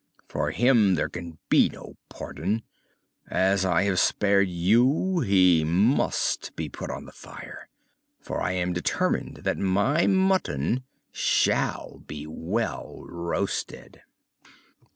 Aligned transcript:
"For 0.27 0.49
him 0.49 0.95
there 0.95 1.09
can 1.09 1.37
be 1.49 1.69
no 1.69 1.95
pardon. 2.09 2.63
As 3.29 3.63
I 3.63 3.83
have 3.83 3.99
spared 3.99 4.47
you 4.49 5.19
he 5.19 5.63
must 5.63 6.55
be 6.55 6.69
put 6.69 6.89
on 6.89 7.05
the 7.05 7.11
fire, 7.11 7.69
for 8.19 8.41
I 8.41 8.53
am 8.53 8.73
determined 8.73 9.41
that 9.43 9.59
my 9.59 10.07
mutton 10.07 10.81
shall 11.11 12.01
be 12.07 12.25
well 12.25 13.03
roasted." 13.05 14.01